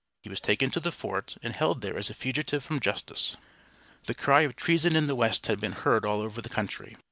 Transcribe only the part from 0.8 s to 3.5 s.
fort, and held there as a fugitive from justice.